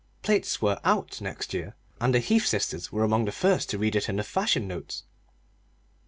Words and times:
Plaits 0.23 0.59
were 0.63 0.79
"out" 0.83 1.21
next 1.21 1.53
year, 1.53 1.75
and 1.99 2.11
the 2.15 2.17
Heath 2.17 2.47
sisters 2.47 2.91
were 2.91 3.03
among 3.03 3.25
the 3.25 3.31
first 3.31 3.69
to 3.69 3.77
read 3.77 3.95
it 3.95 4.09
in 4.09 4.15
the 4.15 4.23
fashion 4.23 4.67
notes. 4.67 5.03